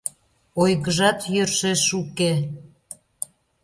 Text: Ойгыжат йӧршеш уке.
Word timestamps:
Ойгыжат 0.61 1.19
йӧршеш 1.33 1.83
уке. 2.01 2.31